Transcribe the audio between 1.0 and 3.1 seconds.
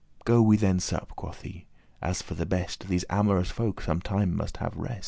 quoth he, "as for the best; These